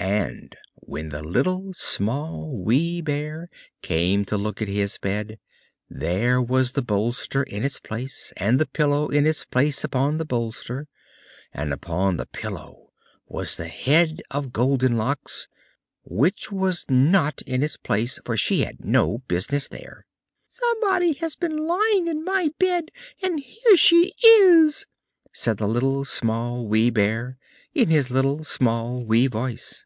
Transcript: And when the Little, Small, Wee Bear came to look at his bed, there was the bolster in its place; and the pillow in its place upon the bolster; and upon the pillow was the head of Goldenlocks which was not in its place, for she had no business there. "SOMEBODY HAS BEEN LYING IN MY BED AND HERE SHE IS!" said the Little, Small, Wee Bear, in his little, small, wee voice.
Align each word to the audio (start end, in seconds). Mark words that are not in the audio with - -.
And 0.00 0.56
when 0.76 1.08
the 1.08 1.22
Little, 1.24 1.74
Small, 1.74 2.56
Wee 2.56 3.02
Bear 3.02 3.50
came 3.82 4.24
to 4.26 4.38
look 4.38 4.62
at 4.62 4.68
his 4.68 4.96
bed, 4.96 5.38
there 5.90 6.40
was 6.40 6.72
the 6.72 6.82
bolster 6.82 7.42
in 7.42 7.64
its 7.64 7.80
place; 7.80 8.32
and 8.36 8.58
the 8.58 8.66
pillow 8.66 9.08
in 9.08 9.26
its 9.26 9.44
place 9.44 9.82
upon 9.82 10.16
the 10.16 10.24
bolster; 10.24 10.86
and 11.52 11.72
upon 11.72 12.16
the 12.16 12.26
pillow 12.26 12.92
was 13.26 13.56
the 13.56 13.68
head 13.68 14.22
of 14.30 14.52
Goldenlocks 14.52 15.48
which 16.04 16.50
was 16.52 16.86
not 16.88 17.42
in 17.42 17.62
its 17.64 17.76
place, 17.76 18.20
for 18.24 18.36
she 18.36 18.60
had 18.60 18.84
no 18.84 19.18
business 19.26 19.66
there. 19.68 20.06
"SOMEBODY 20.46 21.14
HAS 21.14 21.34
BEEN 21.36 21.56
LYING 21.56 22.06
IN 22.06 22.24
MY 22.24 22.50
BED 22.58 22.92
AND 23.22 23.40
HERE 23.40 23.76
SHE 23.76 24.14
IS!" 24.24 24.86
said 25.34 25.58
the 25.58 25.68
Little, 25.68 26.04
Small, 26.04 26.66
Wee 26.68 26.88
Bear, 26.88 27.36
in 27.74 27.90
his 27.90 28.10
little, 28.12 28.44
small, 28.44 29.04
wee 29.04 29.26
voice. 29.26 29.84